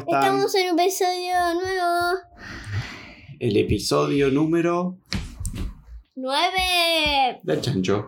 [0.00, 0.22] Están?
[0.22, 2.18] estamos en un episodio nuevo.
[3.38, 4.98] El episodio número
[6.14, 7.40] 9.
[7.42, 8.06] del chancho.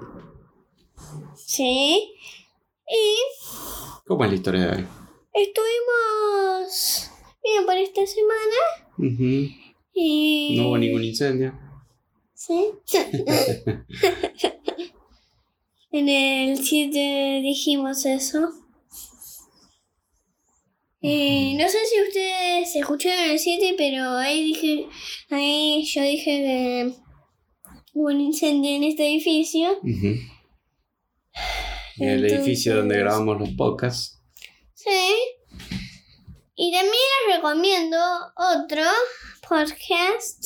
[1.37, 2.15] Sí.
[2.89, 3.17] Y
[4.07, 4.87] ¿Cómo es la historia de hoy?
[5.35, 7.11] estuvimos
[7.43, 8.57] bien por esta semana.
[9.95, 10.57] Y...
[10.59, 11.59] No hubo ningún incendio.
[12.35, 12.67] Sí.
[15.93, 18.53] en el 7 dijimos eso.
[21.03, 24.87] Eh, no sé si ustedes escucharon el 7, pero ahí dije,
[25.31, 26.95] ahí yo dije que
[27.95, 29.73] hubo un incendio en este edificio.
[29.83, 30.15] Ujú.
[31.99, 34.23] En el edificio donde grabamos los podcasts.
[34.75, 35.15] Sí.
[36.55, 36.95] Y también
[37.27, 37.97] les recomiendo
[38.37, 38.83] otro
[39.49, 40.45] podcast.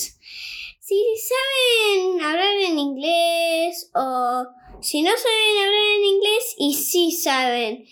[0.80, 4.46] Si saben hablar en inglés o
[4.80, 7.84] si no saben hablar en inglés y sí saben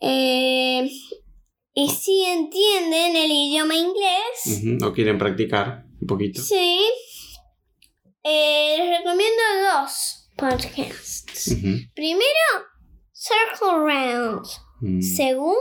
[0.00, 0.90] eh,
[1.74, 4.66] y sí entienden el idioma inglés, Ujú.
[4.80, 6.42] ¿No quieren practicar un poquito?
[6.42, 6.80] sí,
[8.24, 11.54] eh, les recomiendo dos podcasts.
[11.94, 12.66] Primero,
[13.12, 14.46] Circle Round.
[14.80, 15.00] Mm.
[15.00, 15.58] Segundo,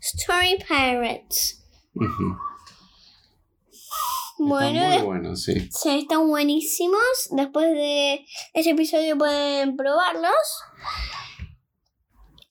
[0.00, 1.64] Story Pirates.
[4.38, 5.68] Bueno, Está muy des- bueno, sí.
[5.70, 7.28] sí, están buenísimos.
[7.30, 8.24] Después de
[8.54, 10.32] ese episodio pueden probarlos.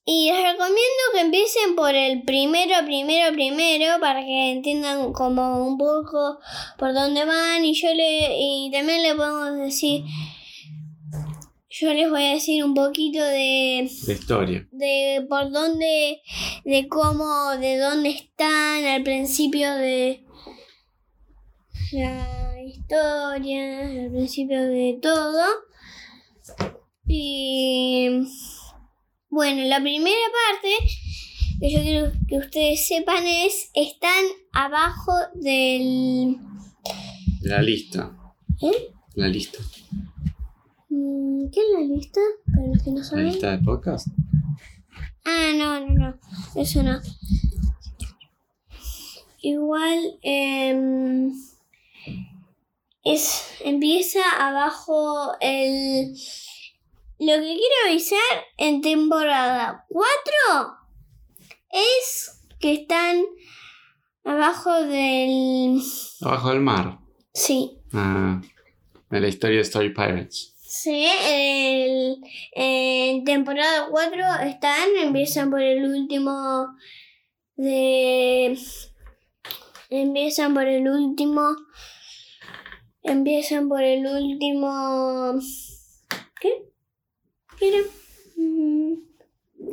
[0.03, 5.77] Y les recomiendo que empiecen por el primero, primero, primero, para que entiendan como un
[5.77, 6.39] poco
[6.77, 7.63] por dónde van.
[7.63, 10.03] Y yo le, y también le podemos decir,
[11.69, 14.67] yo les voy a decir un poquito de La historia.
[14.71, 16.21] de por dónde,
[16.65, 20.25] de cómo, de dónde están al principio de
[21.93, 25.43] la historia, al principio de todo.
[27.05, 28.10] Y
[29.31, 30.15] bueno, la primera
[30.49, 30.69] parte
[31.59, 36.37] que yo quiero que ustedes sepan es, están abajo del...
[37.41, 38.11] La lista.
[38.61, 38.93] ¿Eh?
[39.15, 39.59] La lista.
[40.89, 42.19] Mm, ¿Qué es la lista?
[42.53, 43.25] Para los que no La saben.
[43.27, 44.07] lista de podcast.
[45.25, 46.19] Ah, no, no, no.
[46.61, 46.99] Eso no.
[49.41, 51.31] Igual em,
[53.03, 56.15] es empieza abajo el
[57.21, 58.19] lo que quiero avisar
[58.57, 60.11] en temporada 4
[61.69, 63.23] es que están
[64.23, 65.79] abajo del
[66.21, 66.97] Abajo del mar.
[67.31, 68.41] sí Ah,
[69.11, 70.55] de la historia de Story Pirates.
[70.61, 72.17] Sí, el,
[72.53, 74.17] en temporada 4
[74.47, 76.69] están, empiezan por el último
[77.55, 78.57] de...
[79.91, 81.55] Empiezan por el último...
[83.03, 85.39] Empiezan por el último...
[86.39, 86.70] ¿Qué?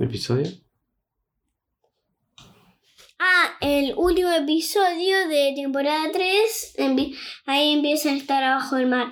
[0.00, 0.46] ¿Episodio?
[3.18, 7.14] Ah, el último episodio de temporada 3, empie-
[7.46, 9.08] ahí empiezan a estar abajo del mar.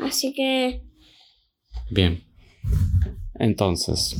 [0.00, 0.82] Así que...
[1.90, 2.24] Bien.
[3.38, 4.16] Entonces,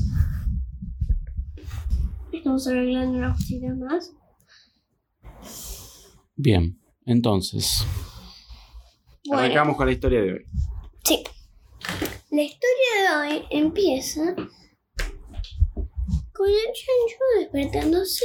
[2.32, 4.12] Estamos arreglando una cosita más.
[6.37, 6.78] bien.
[7.04, 7.84] Entonces,
[9.26, 9.43] Bueno.
[9.43, 10.46] arrancamos con la historia de hoy.
[11.04, 11.25] Sí.
[12.31, 14.35] La historia de hoy empieza
[16.32, 18.25] con el chancho despertándose,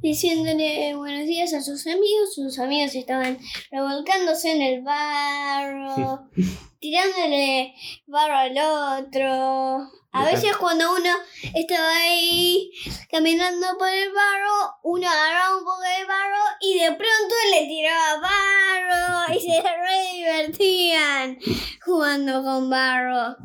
[0.00, 2.34] diciéndole buenos días a sus amigos.
[2.34, 3.38] Sus amigos estaban
[3.70, 6.28] revolcándose en el barro,
[6.78, 7.74] tirándole
[8.06, 10.01] barro al otro.
[10.14, 11.08] A veces cuando uno
[11.54, 12.70] estaba ahí
[13.10, 18.20] caminando por el barro, uno agarraba un poco de barro y de pronto le tiraba
[18.20, 21.38] barro y se re divertían
[21.82, 23.36] jugando con barro.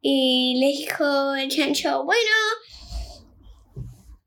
[0.00, 2.30] Y le dijo el chancho, bueno,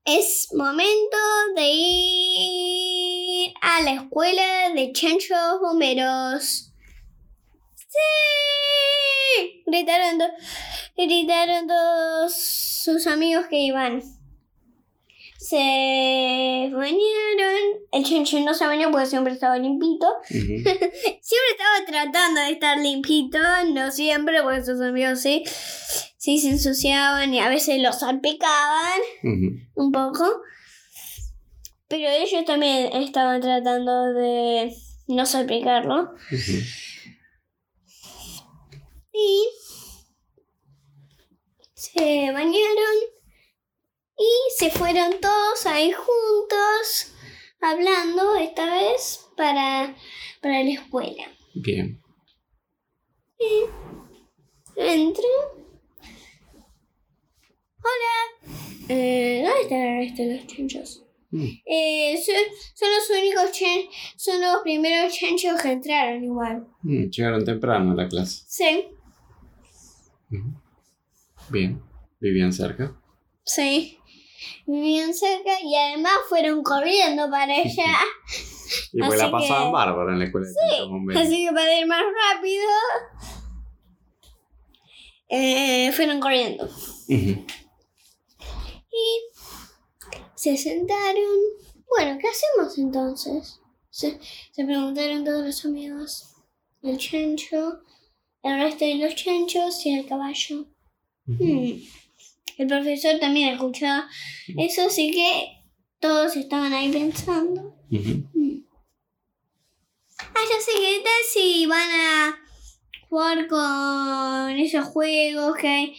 [0.05, 1.17] es momento
[1.55, 6.71] de ir a la escuela de chanchos bomberos.
[7.75, 9.63] ¡Sí!
[9.65, 10.21] Gritaron,
[10.95, 14.01] gritaron todos sus amigos que iban.
[15.39, 17.83] Se bañaron.
[17.91, 20.07] El chancho no se bañó porque siempre estaba limpito.
[20.29, 23.37] Siempre estaba tratando de estar limpito,
[23.73, 25.43] no siempre, porque sus amigos sí,
[26.17, 29.01] sí se ensuciaban y a veces los salpicaban
[29.75, 30.41] un poco.
[31.87, 34.73] Pero ellos también estaban tratando de
[35.07, 36.13] no salpicarlo.
[36.31, 36.53] Ujú.
[39.13, 39.47] Y
[41.93, 42.95] se bañaron
[44.17, 47.13] y se fueron todos ahí juntos,
[47.61, 49.95] hablando esta vez para,
[50.41, 51.23] para la escuela.
[51.55, 51.99] Bien.
[54.75, 55.25] Entran.
[57.79, 58.53] Hola.
[58.89, 61.03] Eh, ¿Dónde están el resto de los chanchos?
[61.31, 61.47] Mm.
[61.65, 62.35] Eh, son,
[62.75, 66.67] son los únicos chan- son los primeros chanchos que entraron igual.
[66.83, 68.43] Mm, Llegaron temprano a la clase.
[68.47, 68.87] Sí,
[70.31, 70.62] Ujú.
[71.49, 71.81] Bien.
[72.19, 72.95] Vivían cerca.
[73.43, 73.99] sí.
[74.65, 77.95] Vivían cerca y además fueron corriendo para allá.
[78.91, 80.47] Y pues la pasaban que- bárbaro en la escuela
[80.89, 81.21] Bomberos.
[81.23, 82.01] Así que para ir más
[82.33, 82.63] rápido,
[85.29, 86.67] eh, fueron corriendo.
[87.07, 87.45] Y
[90.35, 91.39] se sentaron.
[91.87, 93.59] Bueno, ¿qué hacemos entonces?
[93.89, 94.19] Se,
[94.51, 96.35] se preguntaron todos los amigos.
[96.81, 97.81] El chancho,
[98.43, 100.65] el resto de los chanchos y el caballo.
[101.25, 101.79] Hmm.
[102.57, 104.07] El profesor también escuchaba
[104.57, 105.63] eso, así que
[105.99, 107.75] todos estaban ahí pensando.
[110.19, 112.39] Ah, ya sé qué tal si van a
[113.09, 115.95] jugar con esos juegos que hay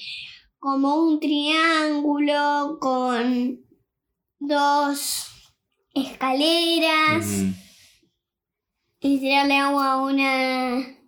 [0.59, 3.65] como un triángulo con
[4.38, 5.31] dos
[5.94, 7.27] escaleras
[9.00, 10.99] y tirarle agua a una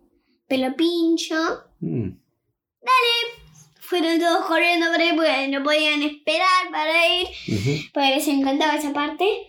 [0.46, 1.34] pelo pincho.
[1.80, 2.10] Mm.
[3.88, 7.70] Fueron todos corriendo por ahí porque no podían esperar para ir, Ujú.
[7.94, 9.48] porque les encantaba esa parte.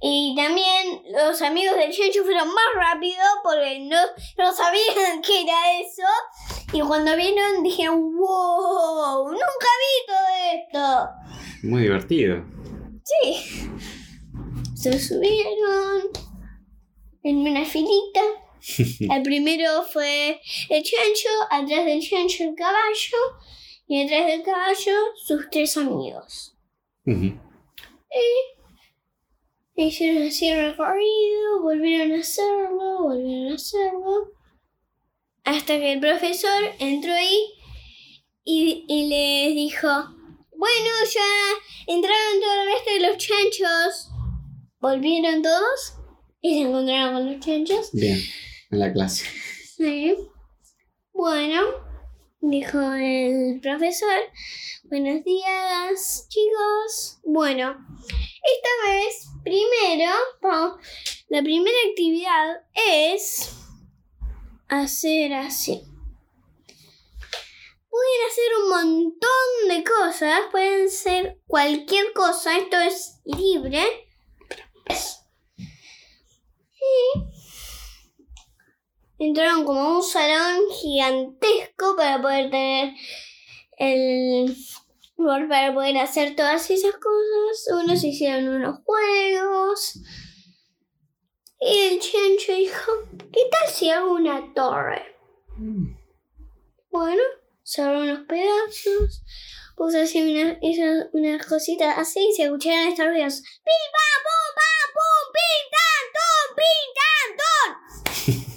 [0.00, 3.96] Y también los amigos del Chencho fueron más rápido porque no,
[4.36, 6.02] no sabían qué era eso.
[6.72, 11.08] Y cuando vieron dijeron, wow, nunca vi todo esto.
[11.62, 12.44] Muy divertido.
[13.04, 13.70] Sí.
[14.74, 16.10] Se subieron
[17.22, 18.20] en una filita.
[19.10, 23.18] El primero fue el chancho, atrás del chancho el caballo
[23.86, 26.56] y atrás del caballo sus tres amigos.
[27.06, 27.38] Ujú.
[29.76, 34.32] Hicieron así el recorrido, volvieron a hacerlo, volvieron a hacerlo.
[35.44, 37.52] Hasta que el profesor entró ahí
[38.42, 39.88] y, y les dijo,
[40.56, 44.08] bueno, ya entraron todo el resto de los chanchos.
[44.80, 45.94] Volvieron todos
[46.40, 47.90] y se encontraron con los chanchos.
[47.92, 48.18] Bien.
[48.70, 49.26] En la clase.
[49.76, 50.16] Sí.
[51.12, 51.62] Bueno,
[52.40, 54.18] dijo el profesor.
[54.84, 57.20] Buenos días, chicos.
[57.24, 57.76] Bueno,
[58.08, 60.12] esta vez, primero,
[61.28, 63.52] la primera actividad es
[64.68, 65.82] hacer así.
[67.88, 73.84] Pueden hacer un montón de cosas, pueden ser cualquier cosa, esto es libre.
[79.18, 82.94] Entraron como a un salón gigantesco para poder tener
[83.78, 84.56] el
[85.16, 87.82] lugar para poder hacer todas esas cosas.
[87.82, 90.00] Unos hicieron unos juegos.
[91.60, 92.92] Y el chancho dijo,
[93.32, 95.16] ¿qué tal si hago una torre?
[96.90, 97.22] Bueno,
[97.62, 99.22] se abrió unos pedazos.
[99.74, 100.82] Puso así una, hizo
[101.12, 103.40] unas cositas así y se escucharon estos ruidos.
[103.40, 105.22] ¡Pim, pam, pum, pam, pum!
[105.36, 108.52] ¡Pim, tan, tom, pim, tan, tom!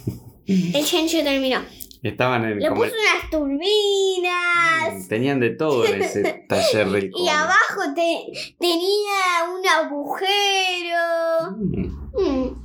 [0.74, 1.64] El chancho terminó.
[2.02, 5.08] Estaban en el Le come- puso unas turbinas.
[5.08, 8.24] Tenían de todo en ese taller del Y abajo te-
[8.58, 11.56] tenía un agujero.
[11.56, 12.10] Mm.
[12.18, 12.64] Mm.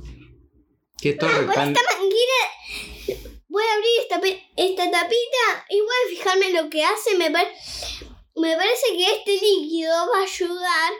[1.00, 1.68] Qué torre tan.
[1.68, 3.30] esta manguera.
[3.48, 4.20] voy a abrir esta,
[4.56, 7.16] esta tapita y voy a fijarme lo que hace.
[7.18, 7.52] Me, par-
[8.36, 10.92] me parece que este líquido va a ayudar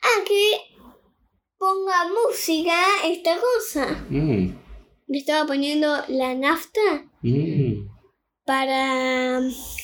[0.00, 0.60] a que
[1.58, 3.86] ponga música esta cosa.
[4.08, 4.50] Mm,
[5.08, 6.80] Le estaba poniendo la nafta
[7.22, 7.88] mm.
[8.44, 9.40] para...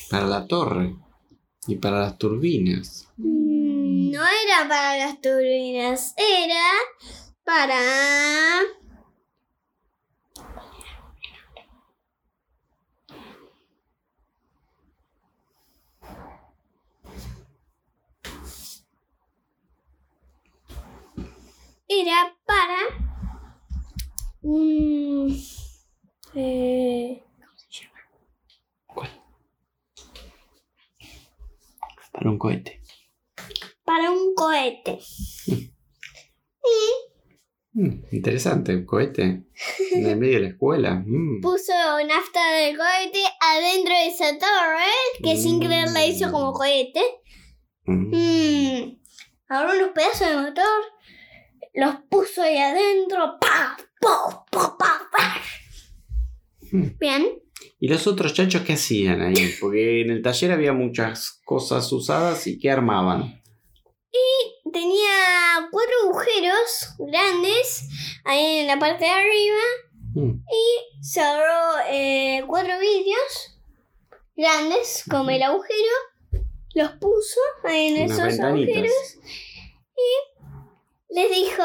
[0.09, 0.95] Para la torre.
[1.65, 3.07] Y para las turbinas.
[3.17, 6.71] Mm, No era para las turbinas, era
[7.45, 7.79] para...
[21.87, 23.12] Era para...
[24.43, 25.33] mm,
[26.35, 27.23] eh,
[28.85, 29.09] ¿Cuál?
[32.11, 32.81] Para un cohete.
[33.83, 34.99] para un cohete.
[37.75, 39.45] Mm, interesante, un cohete.
[39.93, 41.03] En el medio de la escuela.
[41.05, 41.41] Mm.
[41.41, 41.73] puso
[42.07, 44.91] nafta del cohete adentro de esa torre,
[45.23, 47.01] que sin querer la hizo como cohete.
[47.85, 48.15] Mm.
[48.15, 49.01] Mm.
[49.47, 50.83] Agarró unos pedazos de motor,
[51.73, 53.39] los puso ahí adentro.
[53.41, 53.75] ¡Pa!
[56.99, 57.39] Bien.
[57.79, 59.53] ¿Y los otros chanchos qué hacían ahí?
[59.59, 63.41] Porque en el taller había muchas cosas usadas y ¿qué armaban?
[64.71, 67.87] Tenía cuatro agujeros grandes
[68.25, 69.59] ahí en la parte de arriba.
[70.15, 70.43] Mm.
[71.01, 73.59] Se agarró eh, cuatro vidrios
[74.35, 75.93] grandes como el agujero.
[76.73, 78.75] Los puso ahí en Unas esos ventanitas.
[78.75, 78.93] agujeros.
[81.09, 81.63] les dijo,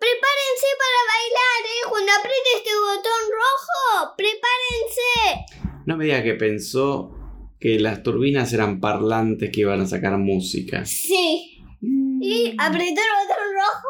[0.00, 1.82] prepárense para bailar, ¿eh?
[1.90, 5.82] Cuando apriete este botón rojo, prepárense.
[5.86, 7.14] No me digas que pensó
[7.60, 10.86] que las turbinas eran parlantes que iban a sacar música.
[10.86, 11.62] Sí.
[11.82, 13.88] Y apretó el botón rojo.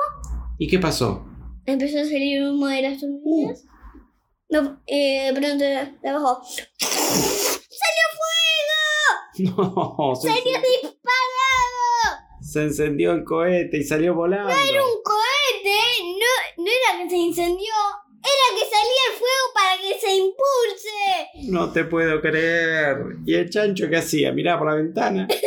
[0.59, 1.25] ¿Y qué pasó?
[1.64, 3.64] Empezó a salir humo de las turbinas.
[4.49, 6.43] No, eh, pronto de abajo.
[6.79, 8.81] ¡Salió fuego!
[10.07, 11.11] No, se, ¡Salió disparado!
[12.43, 14.50] se encendió el cohete y salió volando.
[14.50, 15.10] Era un cohete, no, no
[16.92, 17.73] era que se incendió,
[18.23, 21.50] era que salía el fuego para que se impulse.
[21.50, 22.97] No te puedo creer.
[23.25, 24.32] ¿Y el chancho qué hacía?
[24.32, 25.28] Miraba por la ventana.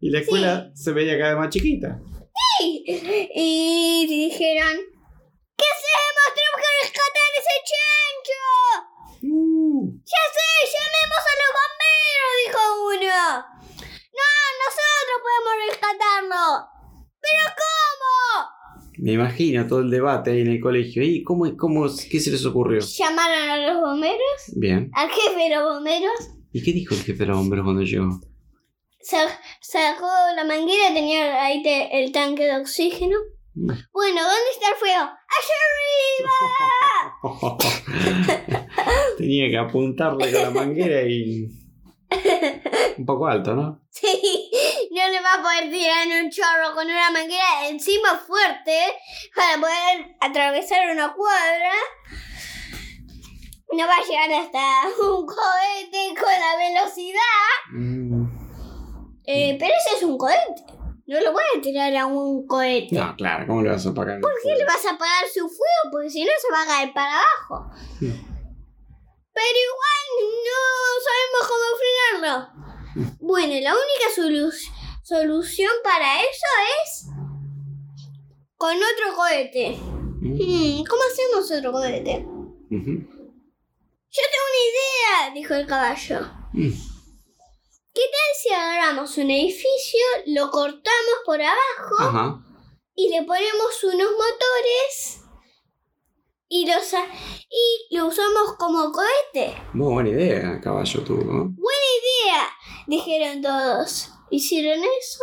[0.00, 1.98] Y la escuela se veía cada vez más chiquita.
[2.60, 4.76] Y dijeron,
[5.56, 6.26] ¿qué hacemos?
[6.34, 8.44] Tenemos que rescatar ese chancho.
[9.32, 13.16] Uh, Ya sé, llamemos a los bomberos, dijo uno.
[14.12, 14.28] No,
[14.60, 16.68] nosotros podemos rescatarlo.
[17.22, 18.14] ¿Pero cómo?
[18.98, 21.02] Me imagino todo el debate ahí en el colegio.
[21.02, 22.80] ¿Y cómo, cómo, qué se les ocurrió?
[22.80, 24.18] Llamaron a los bomberos,
[24.56, 24.90] Bien.
[24.94, 26.30] al jefe de los bomberos.
[26.52, 28.20] ¿Y qué dijo el jefe de los bomberos cuando llegó?
[29.00, 33.16] Sa- sacó la manguera, tenía ahí el tanque de oxígeno.
[33.54, 35.02] Bueno, ¿dónde está el fuego?
[35.02, 35.56] ¡Allá
[37.22, 37.58] arriba!
[39.18, 41.48] Tenía que apuntarle con la manguera y.
[42.98, 43.80] Un poco alto, ¿no?
[43.90, 44.50] Sí,
[44.90, 48.78] no le va a poder tirar en un chorro con una manguera encima fuerte
[49.34, 51.72] para poder atravesar una cuadra.
[53.72, 54.60] No va a llegar hasta
[55.02, 57.20] un cohete con la velocidad.
[57.72, 58.24] Mm,
[59.26, 60.62] Eh, pero ese es un cohete.
[61.06, 62.94] No lo puede tirar a un cohete.
[62.94, 64.20] No, claro, ¿cómo le vas a apagar?
[64.20, 65.90] ¿Por qué le vas a apagar su fuego?
[65.92, 67.70] Porque si no se va a caer para abajo.
[69.34, 70.04] Pero igual
[70.46, 70.60] no
[71.06, 73.14] sabemos cómo frenarlo.
[73.20, 74.70] Bueno, la única solu-
[75.02, 76.46] solución para eso
[76.84, 77.06] es
[78.56, 79.76] con otro cohete.
[79.76, 82.24] Mm, Hmm, ¿Cómo hacemos otro cohete?
[82.70, 86.20] Yo tengo una idea, dijo el caballo.
[86.52, 86.70] Mm,
[87.92, 92.40] ¿Qué tal si agarramos un edificio, lo cortamos por abajo Ajá.
[92.96, 95.20] y le ponemos unos motores
[96.48, 96.92] y los
[97.50, 99.54] y lo usamos como cohete?
[99.72, 101.44] Muy buena idea, caballo tú, ¿no?
[101.56, 102.48] Buena idea,
[102.86, 104.10] dijeron todos.
[104.30, 105.22] ¿Hicieron eso?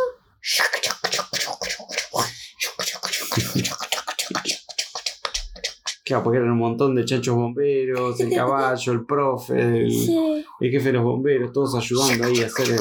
[6.04, 10.44] Claro, porque eran un montón de chanchos bomberos, el caballo, el profe, el, Sí.
[10.60, 12.80] el jefe de los bomberos, todos ayudando ahí a hacer el-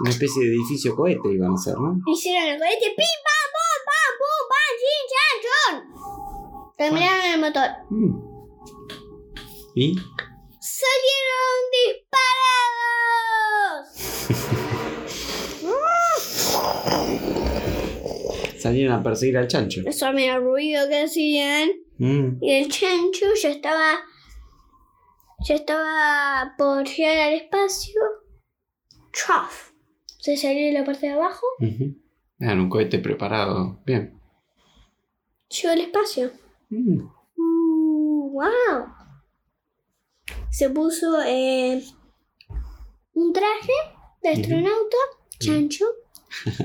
[0.00, 1.98] una especie de edificio cohete iban a hacer, ¿no?
[2.06, 2.94] Hicieron el cohete.
[2.96, 6.67] ¡Pim, pam, pum, pam, chin, chan, chon!
[6.78, 7.70] Terminaron el motor.
[7.90, 8.20] Mm.
[9.74, 9.96] ¿Y?
[10.60, 12.78] ¡Salieron disparados!
[18.60, 19.82] Salieron a perseguir al chancho.
[19.86, 21.68] Eso mira el ruido que hacían.
[21.98, 22.38] Mm.
[22.42, 23.98] Y el chancho ya estaba.
[25.46, 28.00] Ya estaba por llegar al espacio.
[29.12, 29.70] ¡Chaf!
[30.20, 31.44] Se salió de la parte de abajo.
[31.58, 31.96] Ujú.
[32.38, 33.80] Eran un cohete preparado.
[33.84, 34.20] Bien.
[35.48, 36.30] Llegó al espacio.
[36.70, 37.00] Mm.
[37.36, 38.98] Uh, ¡Wow!
[40.50, 41.82] se puso eh,
[43.14, 43.72] un traje
[44.22, 44.96] de astronauta,
[45.38, 45.84] chancho.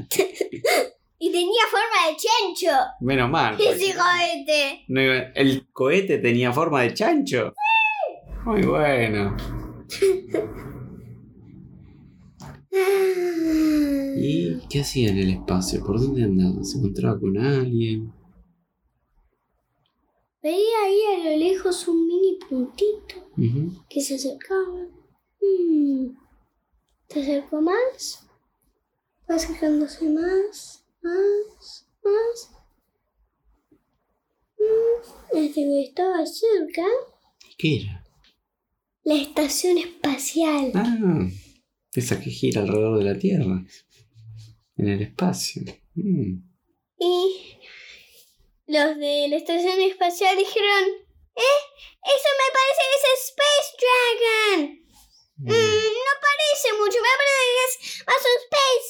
[1.19, 2.75] y tenía forma de chancho.
[3.01, 3.55] Menos mal.
[3.59, 4.85] Ese cohete.
[4.87, 4.99] No
[5.35, 7.53] el cohete tenía forma de chancho.
[8.45, 9.37] Muy bueno.
[14.17, 15.85] ¿Y qué hacía en el espacio?
[15.85, 16.63] ¿Por dónde andaba?
[16.63, 18.11] ¿Se encontraba con alguien?
[20.43, 23.15] Veía ahí a lo lejos un mini puntito
[23.89, 24.89] que se acercaba.
[25.41, 26.17] Mm.
[27.07, 28.27] Se acercó más.
[29.29, 32.51] Va acercándose más, más, más.
[34.59, 35.37] Mm.
[35.37, 36.83] Este que estaba cerca.
[37.57, 38.03] ¿Qué era?
[39.05, 40.73] La estación espacial.
[40.75, 41.25] Ah,
[41.93, 43.65] esa que gira alrededor de la Tierra.
[44.75, 45.63] En el espacio.
[45.95, 46.43] Mm.
[46.99, 47.62] Y
[48.73, 50.83] los de la estación espacial dijeron,
[51.35, 51.59] ¡eh!
[52.05, 54.79] Eso me parece que es Space Dragon.
[55.37, 58.89] Mm, no parece mucho, me parece que es más un Space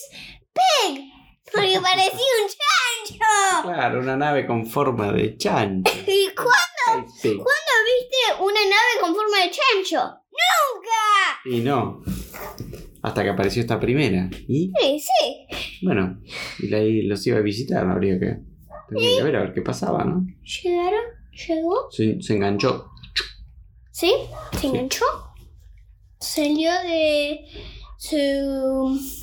[0.57, 1.13] Pig.
[1.53, 3.63] Porque parecía un chancho.
[3.63, 5.91] Claro, una nave con forma de chancho.
[6.07, 7.35] ¿Y cuándo, Sí.
[7.35, 9.97] cuándo viste una nave con forma de chancho?
[10.31, 11.39] ¡Nunca!
[11.45, 12.01] Y no.
[13.03, 14.29] Hasta que apareció esta primera.
[14.47, 15.85] Y Sí, sí.
[15.85, 16.19] bueno,
[16.59, 18.37] y y los iba a visitar, habría que.
[18.89, 20.25] Tendría que ver a ver qué pasaba, ¿no?
[20.43, 21.03] ¿Llegaron?
[21.31, 21.91] ¿Llegó?
[21.91, 22.89] Se, se enganchó.
[23.91, 24.13] ¿Sí?
[24.59, 25.05] ¿Se enganchó?
[26.19, 27.45] Salió de
[27.97, 28.17] su...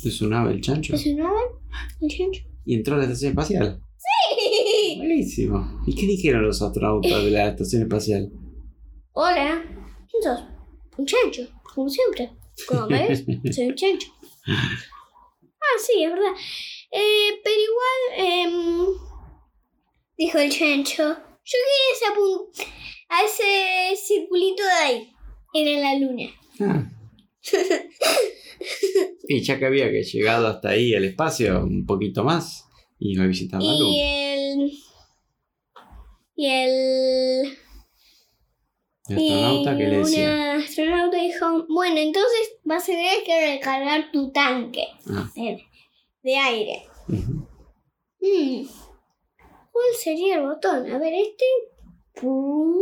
[0.03, 0.93] de su nave, el chancho.
[0.93, 1.39] ¿De su nave?
[2.01, 2.41] ¿El chancho?
[2.65, 3.81] Y entró a la estación espacial.
[4.97, 5.81] Buenísimo.
[5.85, 8.31] ¿Y qué dijeron los astronautas de la estación espacial?
[9.13, 9.63] Hola.
[10.09, 10.43] ¿Quién sos?
[10.97, 12.31] Un chancho, como siempre.
[12.67, 14.07] Como ves, soy un chancho.
[14.47, 16.33] Ah, sí, es verdad.
[16.91, 18.85] Eh, pero igual, em,
[20.25, 22.05] dijo el chancho, yo quería ese
[23.09, 25.13] a ese circulito de ahí.
[25.53, 26.29] Era la luna.
[26.59, 26.87] Ah.
[29.27, 32.67] y ya que había que llegado hasta ahí al espacio, un poquito más,
[32.99, 33.95] iba a visitar la Y luna.
[33.97, 34.71] el...
[36.35, 37.57] Y el...
[39.07, 40.23] El astronauta que le decía.
[40.23, 45.57] Una astronauta dijo, bueno, entonces vas a tener que recargar tu tanque Ah, de,
[46.21, 46.83] de aire.
[47.07, 48.67] Hmm,
[49.71, 50.91] ¿Cuál sería el botón?
[50.91, 51.45] A ver, este...
[52.13, 52.75] Pum.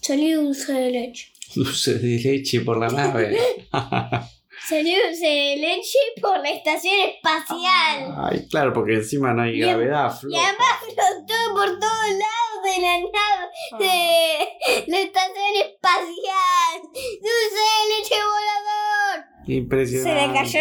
[0.00, 1.32] Salió dulce de leche.
[1.54, 3.36] Dulce de leche por la nave.
[4.68, 8.14] Salió dulce de leche por la estación espacial.
[8.16, 10.38] Ay, claro, porque encima no hay Y- gravedad, Y flota.
[10.40, 16.82] además flotó por todos lados de la nave de la estación espacial.
[16.92, 19.24] ¡Dulce de leche volador!
[19.46, 20.26] Se Impresionante.
[20.26, 20.60] le cayó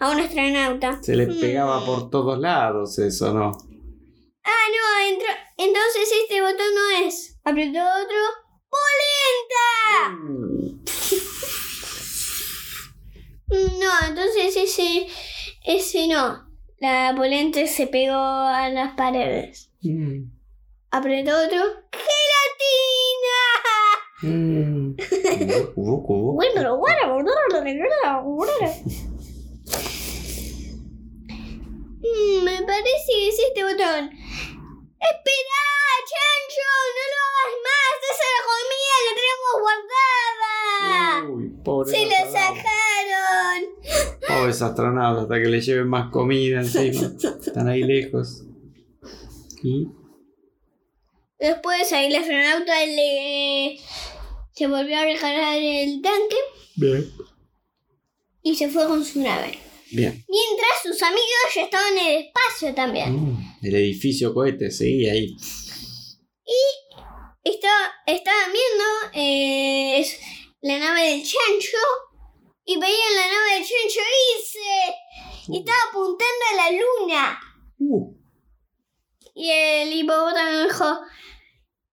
[0.00, 1.02] a un astronauta.
[1.02, 1.40] Se le Mm.
[1.40, 3.52] pegaba por todos lados eso, ¿no?
[4.66, 5.28] No, entró.
[5.56, 7.38] Entonces este botón no es.
[7.44, 8.18] Apretó otro.
[8.68, 10.10] ¡Polenta!
[10.10, 10.84] Mm.
[13.78, 15.06] No, entonces ese.
[15.64, 16.46] Ese no.
[16.78, 19.70] La polenta se pegó a las paredes.
[19.82, 20.24] Mm.
[20.90, 21.62] Apretó otro.
[21.92, 23.36] ¡Gelatina!
[25.74, 26.32] Cubo, cubo.
[26.34, 27.30] Bueno, bueno, bueno,
[27.62, 28.52] bueno, bueno.
[32.00, 34.10] Mm, Me parece que es este botón.
[35.10, 35.62] ¡Espera,
[36.10, 36.70] Chancho!
[36.96, 37.94] ¡No lo hagas más!
[38.10, 41.30] ¡Esa es la comida que tenemos guardada!
[41.30, 43.60] Uy, pobre ¡Se la sacaron!
[44.26, 47.12] Pobres astronautas, hasta que le lleven más comida encima.
[47.44, 48.42] Están ahí lejos.
[49.62, 49.88] Y
[51.38, 53.78] Después ahí el astronauta le...
[54.52, 56.36] se volvió a recargar el tanque
[56.76, 57.12] bien.
[58.42, 59.58] y se fue con su nave.
[59.92, 60.24] Bien.
[60.28, 63.12] Mientras sus amigos ya estaban en el espacio también.
[63.14, 65.36] Mm, El edificio cohete seguía ahí.
[67.44, 70.18] Estaba, estaban viendo eh, es-
[70.62, 71.76] la nave del chancho
[72.64, 74.00] y veían la nave del chancho
[74.36, 75.52] irse.
[75.52, 77.40] Y estaba apuntando a la luna.
[77.78, 78.12] Uh,
[79.34, 80.84] Y el hipopótamo dijo,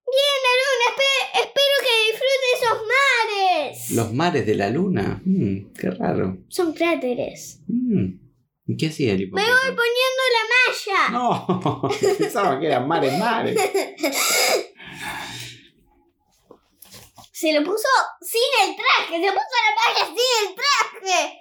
[0.10, 1.73] bien la luna, espe- espero
[2.14, 3.90] disfrute esos mares.
[3.92, 5.22] los mares de la luna.
[5.26, 6.38] Mm, qué raro.
[6.50, 7.60] Son cráteres.
[7.68, 8.20] Mm,
[8.68, 9.52] ¿Y qué hacía el Me hipopótamo?
[9.54, 11.10] voy poniendo la malla.
[11.12, 13.58] No, pensaba que eran mares, mares.
[17.32, 17.88] Se lo puso
[18.22, 21.40] sin el traje, se puso la malla sin el traje.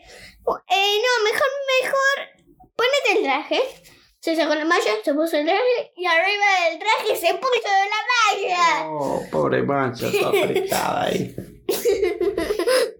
[0.69, 2.17] Eh, no, mejor, mejor,
[2.75, 3.61] ponete el traje.
[4.23, 8.01] Se sacó la malla, se puso el traje y arriba del traje se puso la
[8.13, 8.89] malla.
[8.89, 11.35] Oh, pobre mancha, está apretada ahí.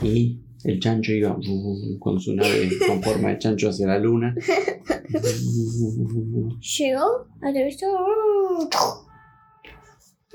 [0.00, 1.36] Y el chancho iba
[2.00, 4.34] con su nave con forma de chancho hacia la luna.
[6.60, 7.86] Llegó, atravesó,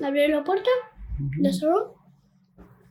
[0.01, 0.69] abrió la puerta
[1.37, 1.95] ¿Lo cerró?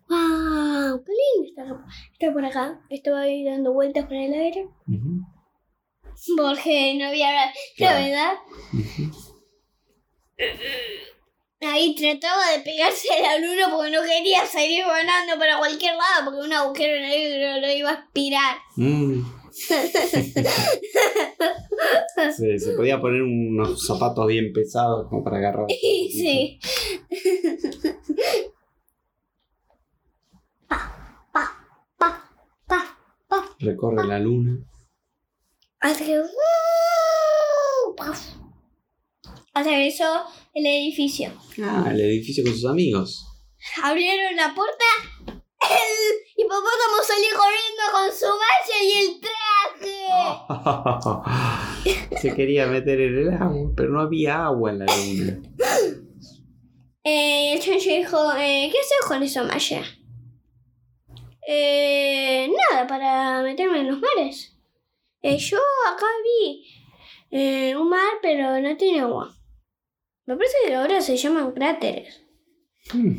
[0.09, 1.05] ¡Wow!
[1.05, 2.81] ¡Qué lindo está, está por acá!
[2.91, 4.69] Estaba ahí dando vueltas por el aire.
[6.37, 7.97] Porque no había Claro.
[7.99, 8.33] gravedad.
[8.73, 9.13] Ujú.
[11.63, 16.27] Ahí trataba de pegarse a la luna porque no quería salir volando para cualquier lado
[16.27, 18.57] porque un agujero negro lo iba a aspirar.
[18.77, 19.23] Mm.
[22.37, 25.67] Sí, se podía poner unos zapatos bien pesados como para agarrar.
[25.71, 26.59] Sí.
[30.69, 31.51] Pa, pa,
[31.99, 32.31] pa,
[32.67, 32.99] pa,
[33.29, 33.57] pa.
[33.61, 34.59] Recorre la luna.
[35.95, 36.21] Que.
[39.55, 41.33] Atravesó el edificio.
[41.63, 43.25] Ah, el edificio con sus amigos.
[43.85, 44.85] Abrieron la puerta.
[45.29, 49.21] El hipopótamo salió corriendo con su valla y el
[51.85, 52.21] traje.
[52.21, 55.39] Se quería meter en el agua, pero no había agua en la luna.
[57.09, 59.85] Eh, el chancho dijo: eh, ¿Qué haces con esa malla?
[61.47, 64.56] Eh, nada, para meterme en los mares.
[65.23, 65.59] Eh, yo
[65.93, 66.65] acá vi
[67.31, 69.35] eh, un mar, pero no tiene agua.
[70.27, 72.23] Me parece que ahora se llaman cráteres.
[72.93, 73.19] Hmm.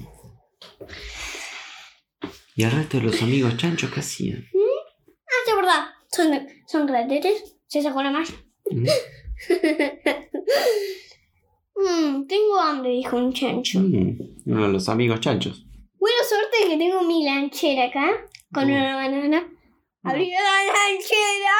[2.55, 4.45] ¿Y el resto de los amigos chanchos qué hacían?
[4.53, 5.86] Ah, sí, es verdad.
[6.12, 7.55] Son, son cráteres.
[7.67, 8.33] Se sacó la malla.
[8.71, 8.88] Mm.
[11.79, 13.79] Mm, tengo hambre, dijo un chancho.
[13.79, 14.17] Mm.
[14.47, 15.63] Uno de los amigos chanchos.
[15.99, 18.67] Buena suerte que tengo mi lanchera acá con Oh.
[18.73, 19.47] una banana.
[20.03, 21.57] Abrió la lanchera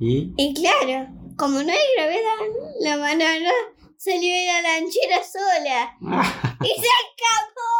[0.00, 0.32] ¿Y?
[0.36, 2.36] y claro, como no hay gravedad,
[2.80, 3.50] la banana
[3.96, 5.96] salió de la lanchera sola
[6.62, 7.72] y se escapó.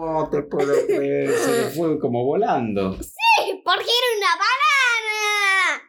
[0.00, 2.94] No te puedo creer, se le fue como volando.
[3.02, 5.82] Sí, porque era una banana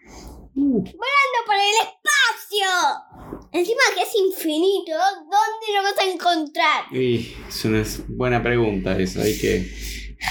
[0.55, 2.69] volando por el espacio.
[3.51, 6.85] Encima que es infinito, ¿dónde lo vas a encontrar?
[6.91, 9.21] Y es una buena pregunta esa.
[9.21, 9.71] Hay que.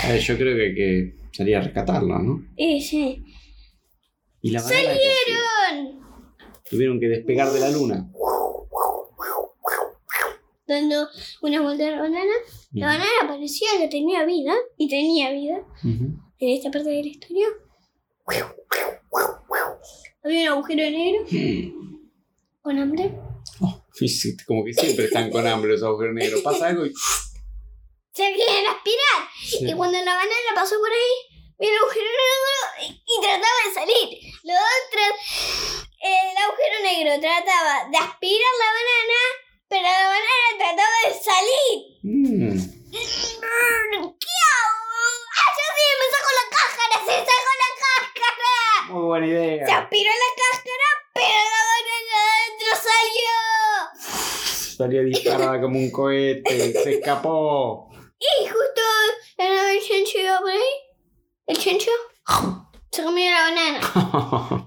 [0.03, 2.43] a ver, yo creo que que salir a rescatarlo, ¿no?
[2.57, 3.25] Y sí.
[4.41, 5.37] Y la banana que hacía?
[5.69, 6.01] ¡Salieron!
[6.71, 8.09] Tuvieron que despegar de la luna.
[10.67, 11.09] Dando
[11.43, 12.33] una vuelta a la banana.
[12.73, 16.19] La banana parecía que tenía vida, y tenía vida, Ujú.
[16.39, 17.47] en esta parte de la historia.
[20.23, 22.09] Había un agujero negro Mm.
[22.63, 23.13] con hambre.
[23.61, 26.41] Oh, y sí, como que siempre están con hambre los agujeros negros.
[26.43, 26.93] Pasa algo y.
[28.15, 29.29] Se querían aspirar.
[29.43, 31.15] Y cuando la banana pasó por ahí,
[31.59, 34.09] vio el agujero negro y, trataba de salir.
[34.45, 35.11] Los otros,
[35.99, 39.21] el agujero negro trataba de aspirar la banana,
[39.67, 41.75] pero la banana trataba de salir.
[42.05, 42.55] Mm.
[42.93, 44.15] ¿Qué hago?
[45.35, 45.87] ¡Ah, yo sí!
[45.99, 46.97] ¡Me saco la cáscara!
[47.03, 48.93] ¡Se sacó la cáscara!
[48.93, 49.79] Muy buena Se idea.
[49.79, 53.35] aspiró la cáscara, pero la banana adentro salió.
[54.77, 56.73] Salió disparada como un cohete.
[56.81, 57.91] Se escapó.
[58.25, 58.81] Y justo
[59.39, 61.57] el chancho iba por ahí.
[61.75, 64.67] El chancho se comió la banana.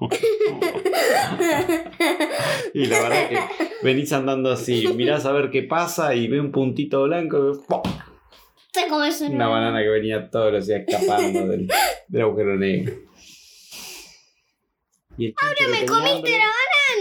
[2.74, 3.40] y la verdad que
[3.84, 7.82] venís andando así, mirás a ver qué pasa y ve un puntito blanco y ¡pum!
[9.18, 11.68] Su una banana que venía todos los días escapando del,
[12.08, 12.94] del agujero negro.
[15.18, 16.46] Y que me comiste hambre- la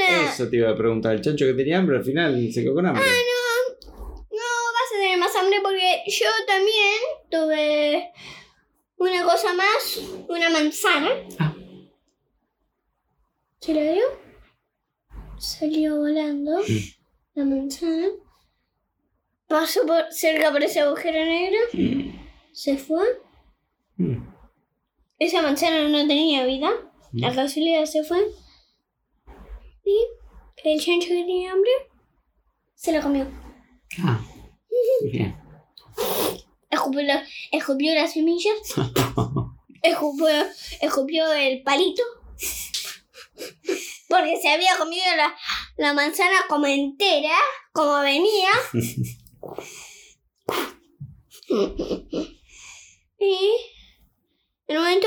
[0.08, 0.32] banana.
[0.32, 1.12] Eso te iba a preguntar.
[1.14, 3.02] El chancho que tenía hambre al final se quedó con hambre.
[3.04, 3.74] No,
[4.30, 8.12] no vas a tener más hambre porque yo también tuve
[8.96, 11.10] una cosa más, una manzana.
[11.38, 11.54] Ah.
[13.60, 14.04] ¿Se la vio?
[15.38, 16.94] Salió volando Mm.
[17.34, 18.06] la manzana.
[19.48, 21.58] Pasó por cerca por ese agujero negro.
[22.52, 23.04] Se fue.
[23.96, 24.26] Mm.
[25.18, 26.70] Esa manzana no tenía vida.
[27.12, 28.18] La casualidad se fue.
[29.84, 29.96] Y
[30.64, 31.70] el chancho que tenía hambre
[32.74, 33.26] se la comió.
[34.04, 34.20] Ah,
[35.02, 35.36] bien.
[36.70, 38.56] Escupió, la- escupió las semillas.
[39.82, 40.28] escupió,
[40.80, 42.02] escupió el palito.
[44.08, 45.36] Porque se había comido la,
[45.76, 47.34] la manzana como entera,
[47.72, 48.48] como venía.
[53.18, 53.56] y
[54.68, 55.06] en un momento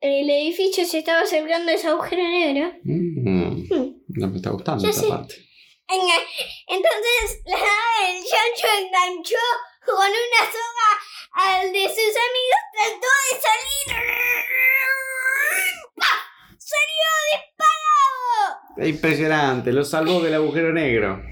[0.00, 2.72] el edificio se estaba acercando a ese agujero negro.
[2.84, 3.64] Mm.
[4.08, 5.08] No me está gustando Ya esta sé.
[5.08, 5.34] parte.
[6.66, 9.36] Entonces la- el chancho enganchó
[9.84, 10.90] con una soga
[11.34, 13.86] al de sus amigos, trató de salir.
[15.96, 16.20] ¡Pah!
[16.58, 18.78] ¡Salió disparado!
[18.78, 21.22] Es impresionante, lo salvó del agujero negro.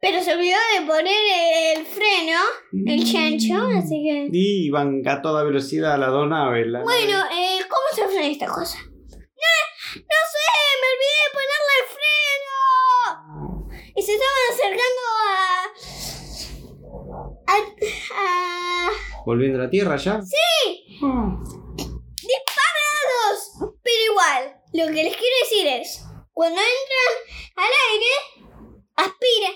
[0.00, 2.40] Pero se olvidó de poner el freno,
[2.86, 4.28] el chancho, así que...
[4.32, 6.66] Y iban a toda velocidad las dos naves.
[6.66, 8.78] la Bueno, eh, ¿cómo se frena esta cosa?
[8.78, 9.52] ¡No!
[9.96, 10.46] ¡No sé!
[10.80, 13.68] ¡Me olvidé de ponerle el freno!
[13.94, 15.00] Y se estaban acercando
[19.24, 20.20] ¿Volviendo a la Tierra ya?
[20.22, 20.98] ¡Sí!
[21.02, 21.38] Ah.
[21.76, 23.38] ¡Disparados!
[23.82, 27.12] Pero igual, lo que les quiero decir es, cuando entran
[27.56, 28.12] al aire,
[28.96, 29.54] aspiren.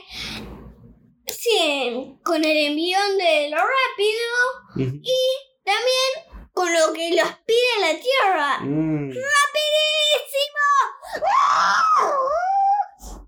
[1.26, 5.18] Sí, con el envión de lo rápido y
[5.64, 6.10] también
[6.52, 8.60] con lo que lo aspira la Tierra.
[8.60, 9.08] Mm.
[9.08, 10.64] ¡Rapidísimo!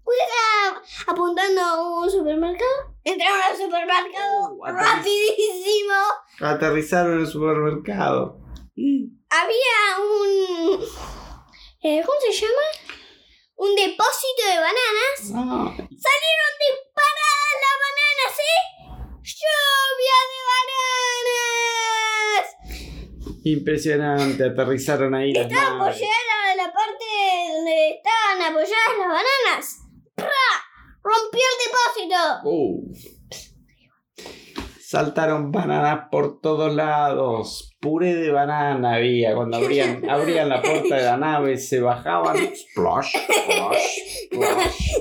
[0.04, 2.95] Voy a apuntando a un supermercado.
[3.06, 5.94] Entraron al supermercado Uh, aterriz- rapidísimo.
[6.40, 8.40] Aterrizaron en el supermercado.
[8.76, 9.06] Mm.
[9.30, 10.80] Había un...
[11.82, 12.66] eh, ¿Cómo se llama?
[13.56, 15.18] Un depósito de bananas.
[15.34, 18.52] Ah, Salieron disparadas las bananas, ¿sí?
[19.40, 22.46] ¡Lluvia de bananas!
[23.44, 27.04] impresionante, aterrizaron ahí Estaban llegar a la parte
[27.54, 29.64] donde estaban apoyadas las bananas.
[30.16, 30.65] ¡Pra!
[31.06, 32.18] ¡Rompió el depósito!
[32.42, 32.92] Uh.
[34.80, 37.76] Saltaron bananas por todos lados.
[37.80, 39.36] Puré de banana había.
[39.36, 42.36] Cuando abrían, abrían la puerta de la nave, se bajaban.
[42.36, 44.94] Splash, splash, splash.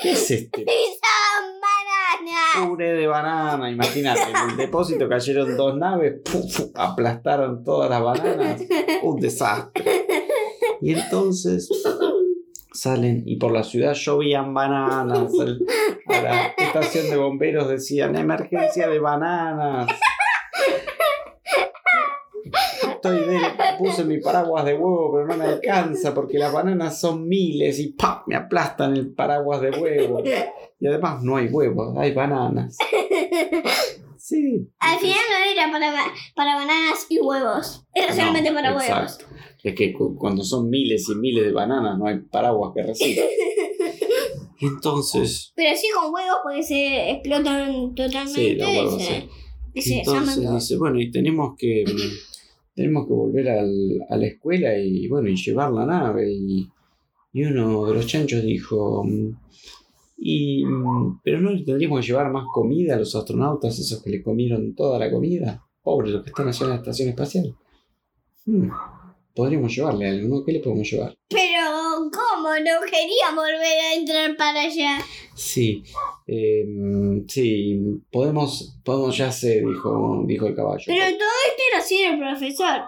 [0.00, 0.64] ¿Qué es este?
[0.64, 2.68] ¡Pisaban bananas!
[2.68, 3.70] Puré de banana.
[3.70, 6.22] Imagínate, en el depósito cayeron dos naves.
[6.24, 8.62] fu, fu, aplastaron todas las bananas.
[9.02, 10.06] Un desastre.
[10.80, 11.68] Y entonces
[12.82, 15.32] salen y por la ciudad llovían bananas.
[15.40, 15.64] El-
[16.06, 19.86] A la estación de bomberos decían emergencia de bananas.
[22.94, 23.40] Estoy de,
[23.78, 27.88] puse mi paraguas de huevo, pero no me alcanza porque las bananas son miles y
[27.92, 28.22] ¡pam!
[28.26, 30.22] me aplastan el paraguas de huevo.
[30.80, 32.76] Y además no hay huevos, hay bananas.
[34.18, 34.68] Sí.
[34.78, 35.92] Al final no era para,
[36.36, 37.84] para bananas y huevos.
[37.94, 39.18] Era solamente No, para huevos.
[39.62, 43.24] Es que cu- cuando son miles y miles de bananas no hay paraguas que reciban.
[44.58, 48.28] Y entonces, Pero sí con huevos porque se explotan totalmente.
[48.34, 49.28] Sí, los huevos, se,
[49.80, 49.98] sí.
[49.98, 51.84] entonces dice, bueno, y tenemos que
[52.74, 56.30] tenemos que volver al- a la escuela y bueno, y llevar la nave.
[56.32, 56.68] Y,
[57.34, 59.36] y uno de los chanchos dijo, mm,
[60.18, 64.10] y, mm, pero no le tendríamos que llevar más comida a los astronautas, esos que
[64.10, 65.64] le comieron toda la comida.
[65.82, 67.54] Pobres los que están allá en la estación espacial.
[68.46, 68.68] Hmm,
[69.34, 70.44] Podríamos llevarle algo, ¿no?
[70.44, 71.16] ¿Qué le podemos llevar?
[71.28, 72.50] Pero, ¿cómo?
[72.50, 74.98] No quería volver a entrar para allá.
[75.34, 75.82] Sí,
[76.26, 76.64] eh,
[77.28, 80.84] sí, podemos, podemos, ya sé, dijo, dijo el caballo.
[80.86, 82.82] Pero todo esto era así el profesor.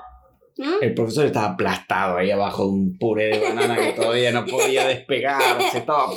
[0.57, 0.81] ¿No?
[0.81, 4.87] El profesor estaba aplastado ahí abajo de un puré de banana que todavía no podía
[4.87, 6.13] despegarse, estaba...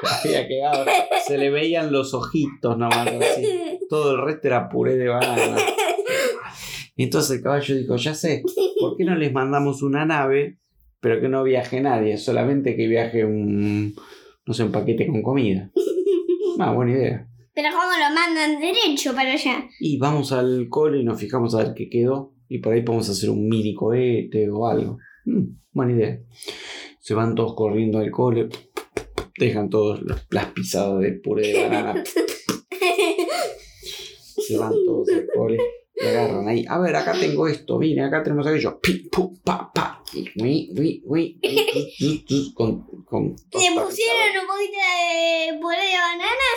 [0.00, 0.86] Había quedado,
[1.26, 3.80] se le veían los ojitos nomás así.
[3.90, 5.56] Todo el resto era puré de banana.
[6.98, 8.42] Y entonces el caballo dijo, ya sé,
[8.80, 10.58] ¿por qué no les mandamos una nave,
[11.00, 13.94] pero que no viaje nadie, solamente que viaje un,
[14.44, 15.70] no sé, un paquete con comida?
[16.60, 17.24] Ah, buena idea.
[17.54, 19.68] Pero ¿cómo lo mandan derecho para allá?
[19.78, 22.34] Y vamos al cole y nos fijamos a ver qué quedó.
[22.48, 24.98] Y por ahí podemos hacer un mini cohete o algo.
[25.24, 26.20] Mm, buena idea.
[26.98, 28.48] Se van todos corriendo al cole.
[29.38, 32.02] Dejan todos los- las pisadas de puré de banana.
[34.36, 35.58] Se van todos al cole.
[36.00, 36.64] Y agarran ahí.
[36.68, 37.78] A ver, acá tengo esto.
[37.78, 38.78] Miren, acá tenemos aquello.
[38.80, 40.02] Pi, pu, pa, pa.
[40.14, 41.40] Y ui, ui,
[42.54, 46.48] Con, con Le pusieron un poquito de puré de banana.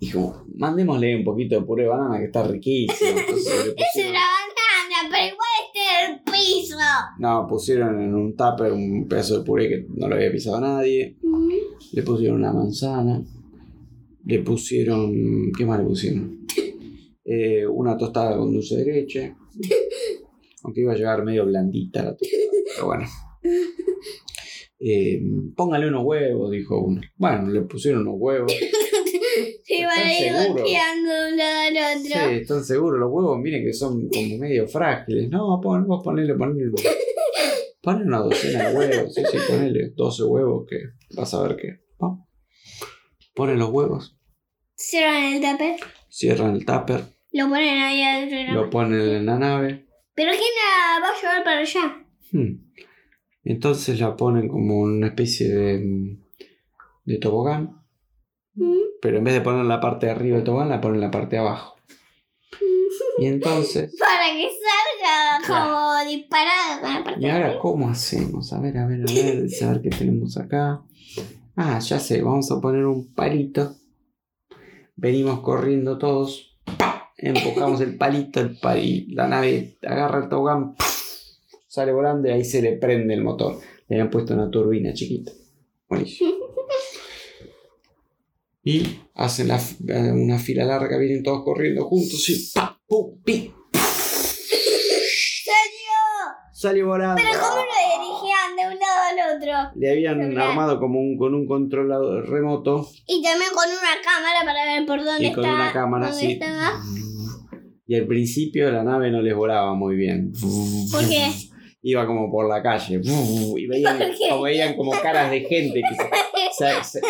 [0.00, 3.10] Dijo, mandémosle un poquito de puré de banana que está riquísimo.
[3.10, 6.76] Entonces Es una banana, pero igual está en el piso.
[7.18, 11.16] No, pusieron en un tupper un pedazo de puré que no lo había pisado nadie.
[11.92, 13.22] Le pusieron una manzana.
[14.24, 15.52] Le pusieron.
[15.56, 16.42] ¿Qué más le pusieron?
[17.24, 19.34] Eh, una tostada con dulce de leche.
[20.64, 22.42] Aunque iba a llegar medio blandita la tostada.
[22.74, 23.04] Pero bueno.
[24.84, 25.20] Eh,
[25.56, 27.00] póngale unos huevos, dijo uno.
[27.16, 28.52] Bueno, le pusieron unos huevos.
[29.64, 32.30] Se iban a ir golpeando de un lado al Sí, otro.
[32.30, 35.30] están seguros los huevos, miren que son como medio frágiles.
[35.30, 36.72] No, pon, vos ponele, ponele.
[37.80, 40.76] Ponle una docena de huevos, sí, sí, ponele 12 huevos que
[41.16, 41.80] vas a ver que.
[42.00, 42.28] ¿no?
[43.34, 44.16] Ponen los huevos,
[44.76, 45.76] Cierran el taper,
[46.12, 49.86] cierran el tupper, lo ponen ahí adentro de la lo ponen en la nave.
[50.14, 52.04] Pero ¿quién la va a llevar para allá?
[52.32, 52.72] hmm.
[53.44, 56.18] Entonces la ponen como una especie de,
[57.04, 57.82] de tobogán,
[59.00, 61.10] pero en vez de poner la parte de arriba del tobogán, la ponen en la
[61.10, 61.76] parte de abajo.
[63.18, 63.96] Y entonces.
[63.98, 65.92] Para que salga como
[66.30, 68.52] la parte ¿Y ahora cómo hacemos?
[68.52, 70.82] A ver, a ver, a ver, a ver qué tenemos acá.
[71.56, 73.76] Ah, ya sé, vamos a poner un palito.
[75.02, 76.56] Venimos corriendo todos.
[76.78, 77.12] ¡pa!
[77.18, 80.76] Empujamos el palito, el pali- la nave agarra el tobogán,
[81.66, 83.58] sale volando y ahí se le prende el motor.
[83.88, 85.32] Le habían puesto una turbina chiquita.
[85.88, 86.30] Buenísimo.
[88.62, 92.80] Y hacen la eh, una fila larga, vienen todos corriendo juntos y ¡pa!
[92.86, 93.20] ¡pum!
[93.24, 93.52] ¡pi!
[95.44, 95.98] ¡Salió!
[96.52, 97.20] Salió volando.
[97.20, 99.70] Pero ¿cómo lo dirigían de un lado al otro?
[99.76, 100.48] Le habían Celular.
[100.50, 105.04] armado como un, con un controlador remoto Y también con una cámara para ver por
[105.04, 105.54] dónde y con está.
[105.56, 106.80] una cámara estaba.
[107.86, 110.32] Y al principio la nave no les volaba muy bien.
[110.90, 111.30] ¿Por qué?
[111.82, 113.00] Iba como por la calle.
[113.56, 113.98] Y veían,
[114.42, 116.02] veían como caras de gente que se,
[116.82, 117.00] se- se-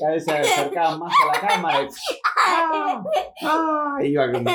[0.00, 1.82] cada vez se acercaban más a la cámara.
[1.82, 1.88] Y,
[2.38, 3.02] ¡Ah!
[3.42, 3.96] ¡Ah!
[4.02, 4.50] Iba como,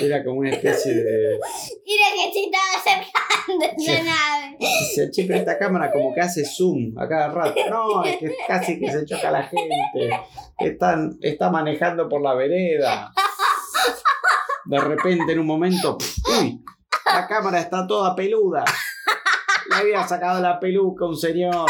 [0.00, 1.38] era como una especie de.
[1.84, 4.56] Mira que se estaba acercando esa nave.
[4.58, 7.54] Dice, che, pero esta cámara como que hace zoom a cada rato.
[7.68, 10.10] No, es que casi que se choca la gente.
[10.58, 13.12] Están, está manejando por la vereda.
[14.66, 15.96] De repente, en un momento,
[16.38, 16.62] ¡uy!
[17.06, 18.64] La cámara está toda peluda.
[19.70, 21.66] Le había sacado la peluca a un señor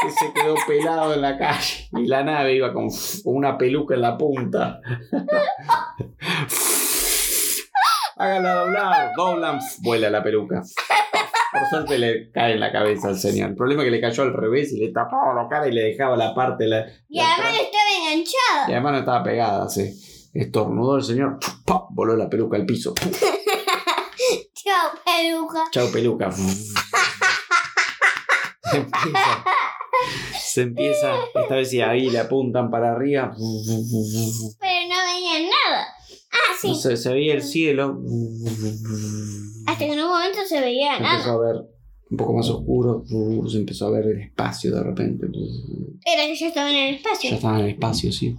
[0.00, 1.88] que se quedó pelado en la calle.
[1.92, 4.80] Y la nave iba con, con una peluca en la punta.
[8.16, 10.62] Háganla doblar, doblan, vuela la peluca.
[11.52, 13.50] Por suerte le cae en la cabeza al señor.
[13.50, 15.82] El problema es que le cayó al revés y le tapaba la cara y le
[15.82, 16.66] dejaba la parte.
[16.66, 18.68] La, Y la además estaba enganchada.
[18.68, 20.30] Y además no estaba pegada, sí.
[20.34, 21.38] Estornudó el señor,
[21.90, 22.94] voló la peluca al piso.
[24.54, 25.64] Chao, peluca.
[25.70, 26.30] Chao peluca.
[30.38, 33.34] Se empieza, esta vez sí, ahí le apuntan para arriba.
[33.36, 35.86] Pero no veían nada.
[36.32, 36.74] Ah, sí.
[36.74, 38.00] Se, se veía el cielo.
[39.66, 41.32] Hasta que en un momento se veía Se empezó nada.
[41.34, 41.62] a ver
[42.10, 43.04] un poco más oscuro.
[43.48, 45.26] Se empezó a ver el espacio de repente.
[46.04, 47.34] Era que yo estaba en el Ya espacio.
[47.34, 48.34] estaba en el espacio, sí.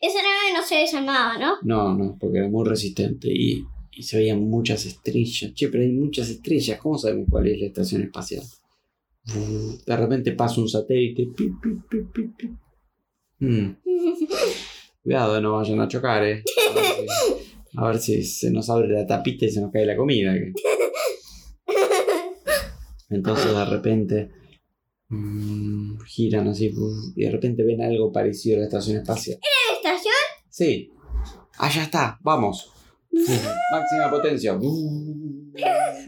[0.00, 1.54] Esa nave no se desarmaba, ¿no?
[1.62, 5.52] No, no, porque era muy resistente y, y se veían muchas estrellas.
[5.54, 6.78] Che, pero hay muchas estrellas.
[6.80, 8.42] ¿Cómo sabemos cuál es la estación espacial?
[9.24, 11.26] De repente pasa un satélite.
[11.36, 12.50] Pip, pip, pip, pip, pip.
[13.38, 13.70] Mm,
[15.02, 16.42] Cuidado, no vayan a chocar, eh.
[16.70, 17.06] A ver, si,
[17.76, 20.32] a ver si se nos abre la tapita y se nos cae la comida.
[20.34, 20.52] que-
[23.10, 24.30] Entonces de repente
[25.08, 26.72] mm, giran así
[27.16, 29.38] y de repente ven algo parecido a la estación espacial.
[29.40, 30.14] ¿La estación?
[30.48, 30.90] Sí.
[31.58, 32.70] Allá está, vamos.
[33.12, 34.52] Máxima potencia.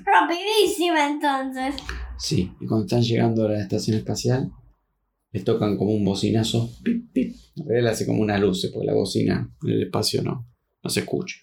[0.07, 1.74] Rapidísima entonces.
[2.18, 4.50] Sí, y cuando están llegando a la estación espacial,
[5.33, 6.70] les tocan como un bocinazo.
[6.83, 7.35] Pip, pip.
[7.57, 10.46] En realidad le hace como unas luces, porque la bocina en el espacio no,
[10.83, 11.37] no se escucha.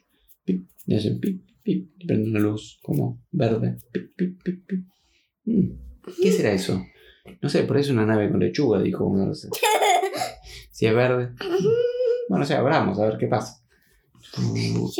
[0.45, 3.77] Pip, y hacen pip, pip, y prende una luz como verde.
[3.91, 4.85] Pip, pip, pip, pip.
[5.45, 5.71] Mm,
[6.21, 6.81] ¿Qué será eso?
[7.41, 9.31] No sé, por ahí es una nave con lechuga, dijo uno.
[10.71, 11.33] Si es verde.
[12.27, 13.63] Bueno, o sea, abramos a ver qué pasa.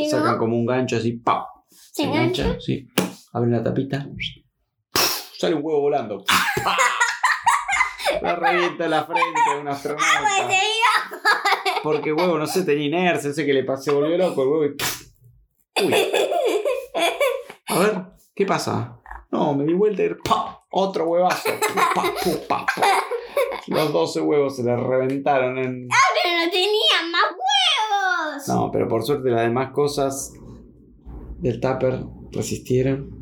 [0.10, 1.44] Sacan como un gancho así, ¡pau!
[1.70, 2.88] ¿Se Se engancha, sí.
[3.34, 4.08] Abren la tapita.
[5.42, 6.24] Sale un huevo volando.
[8.22, 10.48] Le revienta la frente a un Pues astronauta.
[10.48, 11.82] se iba.
[11.82, 15.84] Porque huevo, no sé, tenía inercia, sé que le pasó, volvió loco el huevo y.
[15.84, 15.96] Uy.
[17.70, 18.04] A ver,
[18.36, 19.00] ¿qué pasa?
[19.32, 20.12] No, me di vuelta y.
[20.70, 21.50] Otro huevazo.
[23.66, 25.88] Los 12 huevos se le reventaron en.
[25.88, 28.48] Pero no tenían más huevos.
[28.48, 30.34] No, pero por suerte las demás cosas
[31.40, 33.21] del tupper resistieron.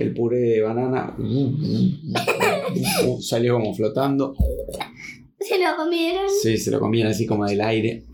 [0.00, 1.14] El puré de banana
[3.20, 4.34] salió como flotando.
[5.38, 6.24] Se lo comieron.
[6.42, 8.04] Sí, se lo comían así como del aire.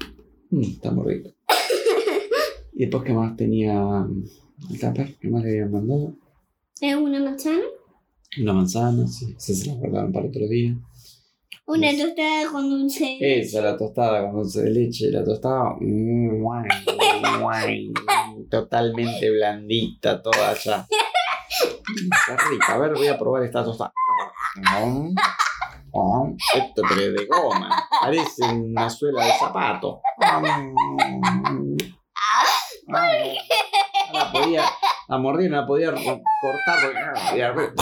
[0.50, 1.30] Mm, está muy rico.
[2.78, 4.04] Y después, ¿qué más tenía
[4.70, 5.16] el tupper?
[5.18, 6.14] ¿Qué más le habían mandado?
[6.78, 7.62] ¿Es una manzana?
[8.38, 9.34] Una manzana, sí.
[9.38, 10.76] Esa se la guardaron para otro día.
[11.66, 13.16] Una tostada con dulce.
[13.18, 15.10] de Esa, la tostada con dulce de leche.
[15.10, 15.74] La tostada.
[15.80, 16.68] mm, guay,
[17.40, 17.92] guay,
[18.50, 20.86] totalmente blandita, toda ya.
[21.62, 22.74] Está rica.
[22.74, 23.92] A ver, voy a probar esta tostada.
[24.80, 25.14] Mm,
[26.54, 27.88] Esto pero es de goma.
[28.00, 30.00] Parece una suela de zapato.
[30.18, 30.74] Mm,
[31.72, 31.76] mm,
[34.12, 34.64] La podía.
[35.08, 37.72] La mordida no la podía cortar porque.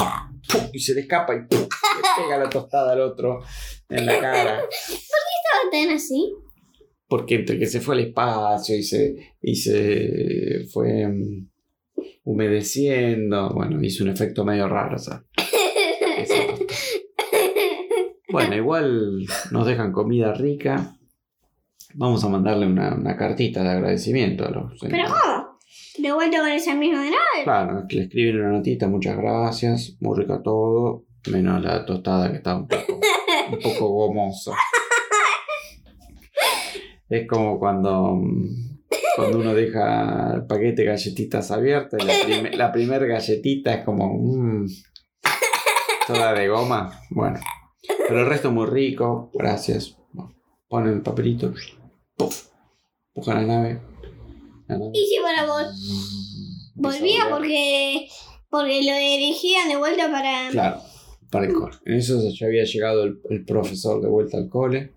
[0.73, 3.41] y se le escapa y le pega la tostada al otro
[3.89, 4.61] en la cara.
[4.61, 6.35] ¿Estaba tan así?
[7.09, 11.49] Porque entre que se fue al espacio y se, y se fue mm,
[12.25, 15.25] humedeciendo, bueno, hizo un efecto medio raro, o sea,
[16.19, 16.67] esa tostada.
[18.31, 20.97] Bueno, igual nos dejan comida rica.
[21.95, 25.59] Vamos a mandarle una, una cartita de agradecimiento a los ¿Pero cómo?
[25.99, 27.45] ¿De vuelta con esa misma de nave?
[27.45, 32.39] Claro, que le escriben una notita, muchas gracias, muy rica todo, menos la tostada que
[32.39, 33.01] está un poco,
[33.53, 34.53] un poco gomosa.
[37.07, 38.19] Es como cuando,
[39.17, 44.09] cuando uno deja el paquete de galletitas abiertas la, prim- la primera galletita es como
[44.13, 44.67] mm,
[46.07, 47.01] toda de goma.
[47.11, 47.41] Bueno,
[48.09, 49.97] pero el resto muy rico, gracias.
[50.13, 50.35] Bueno,
[50.69, 51.53] Ponen el papelito,
[52.17, 52.49] ¡puf!
[53.15, 53.81] Empuja la nave.
[54.67, 54.91] La nave.
[54.95, 56.73] Y si para vos.
[56.75, 58.09] Volvía porque.
[58.51, 60.49] Porque lo dirigían de vuelta para.
[60.51, 60.81] Claro,
[61.31, 61.77] para el cole.
[61.85, 64.93] En eso ya había llegado el, el profesor de vuelta al cole.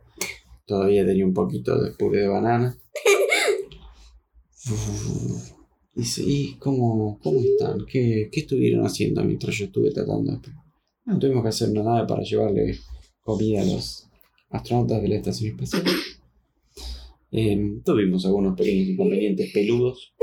[0.66, 2.76] Todavía tenía un poquito de puré de banana.
[6.18, 7.86] ¿Y cómo, cómo están?
[7.86, 10.42] ¿Qué, ¿Qué estuvieron haciendo mientras yo estuve tratando.
[11.06, 12.78] No tuvimos que hacer nave para llevarle
[13.22, 14.08] comida a los
[14.50, 15.84] astronautas de la estación espacial.
[17.32, 20.14] Em, tuvimos algunos pequeños inconvenientes peludos.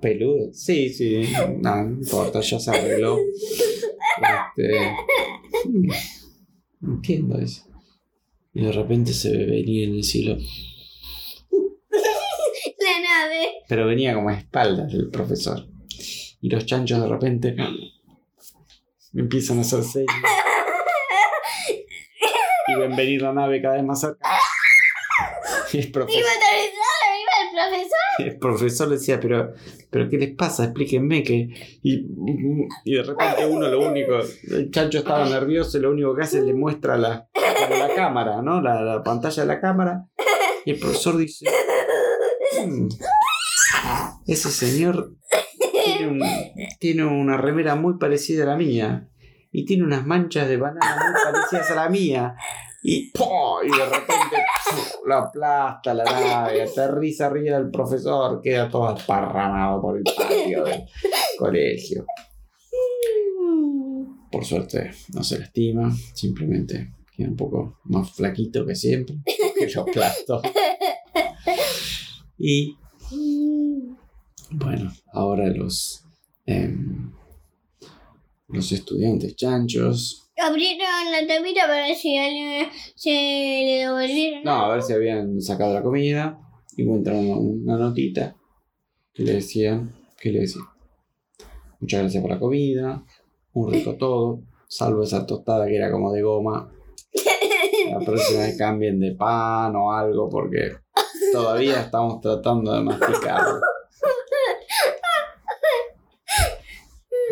[0.00, 0.56] ¿Peludos?
[0.56, 1.22] Sí, sí.
[1.60, 3.18] No, importa, ya se arregló.
[4.56, 4.70] Este,
[6.82, 7.64] entiendo eso.
[8.54, 10.38] Y de repente se venía en el cielo.
[13.66, 13.68] La.
[13.68, 15.66] Pero venía como a espaldas del profesor.
[16.40, 17.56] Y los chanchos de repente
[19.14, 20.14] empiezan a hacer señas.
[22.68, 24.28] Y ven venir la nave cada vez más cerca.
[25.72, 26.28] Y el profesor, iba
[27.42, 28.26] el profesor.
[28.26, 29.52] el profesor le decía, pero,
[29.90, 30.64] pero ¿qué les pasa?
[30.64, 31.48] Explíquenme que...
[31.82, 32.06] Y,
[32.84, 34.18] y de repente uno lo único...
[34.50, 37.28] El chancho estaba nervioso y lo único que hace es le muestra la,
[37.70, 38.60] la cámara, ¿no?
[38.60, 40.06] La, la pantalla de la cámara.
[40.64, 41.46] Y el profesor dice...
[42.64, 42.88] "Mm,
[44.26, 45.14] ese señor
[45.84, 46.22] tiene, un-
[46.80, 49.08] tiene una remera muy parecida a la mía.
[49.52, 52.34] Y tiene unas manchas de banana muy parecidas a la mía.
[52.82, 53.10] Y,
[53.64, 54.36] y de repente
[55.06, 60.84] lo aplasta la nave, aterriza arriba del profesor, queda todo esparramado por el patio del
[61.38, 62.04] colegio.
[64.30, 69.80] Por suerte no se lastima, simplemente queda un poco más flaquito que siempre, que lo
[69.82, 70.42] aplastó.
[72.38, 72.76] Y
[74.50, 76.04] bueno, ahora los,
[76.44, 77.12] em,
[78.48, 80.30] los estudiantes chanchos.
[80.36, 84.44] Abrieron la tapita para ver si alguien se le devolvieron.
[84.44, 86.38] No, a ver si habían sacado la comida.
[86.76, 88.36] Y encuentran una, notita
[89.14, 90.60] que le decían, que le decía,
[91.80, 93.02] muchas gracias por la comida,
[93.54, 96.70] un rico todo, salvo esa tostada que era como de goma.
[97.90, 100.72] La próxima vez cambien de pan o algo porque
[101.32, 103.60] todavía estamos tratando de masticarlo.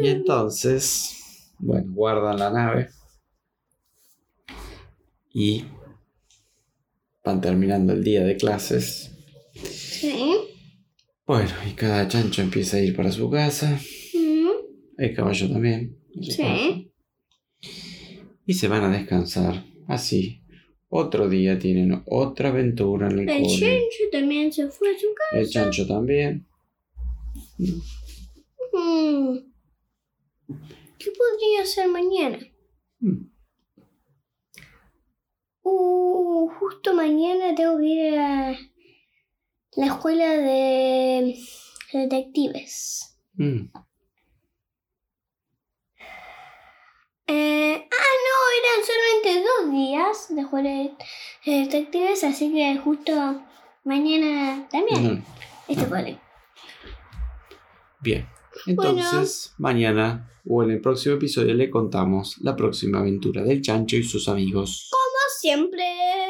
[0.04, 2.88] Y entonces, bueno, guardan la nave
[5.32, 5.64] y
[7.24, 9.10] van terminando el día de clases.
[9.54, 10.34] Sí.
[11.26, 13.80] Bueno, y cada chancho empieza a ir para su casa,
[14.14, 14.48] Mm,
[14.98, 15.98] el caballo también.
[16.20, 16.92] Sí.
[18.46, 19.64] Y se van a descansar.
[19.88, 20.42] Así.
[20.90, 23.58] Otro día tienen otra aventura en el, El cole.
[23.58, 25.40] chancho también se fue a su casa.
[25.40, 26.46] El chancho también.
[27.56, 29.53] Mm.
[30.46, 32.38] ¿Qué podría hacer mañana?
[33.00, 33.30] Mm.
[35.62, 38.56] Uh, justo mañana tengo que ir a
[39.76, 41.36] la escuela de
[41.92, 43.18] detectives.
[43.34, 43.70] Mm.
[47.26, 50.94] Eh, ah, no, eran solamente dos días de escuela de
[51.46, 53.42] detectives, así que justo
[53.84, 55.14] mañana también.
[55.14, 55.24] Mm.
[55.68, 56.20] Este cole.
[58.00, 58.28] Bien.
[58.66, 64.02] Entonces, mañana o en el próximo episodio le contamos la próxima aventura del chancho y
[64.02, 64.88] sus amigos.
[64.90, 65.04] Como
[65.40, 66.23] siempre.